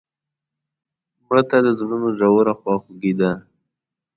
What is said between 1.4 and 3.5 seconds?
ته د زړونو ژوره خواخوږي ده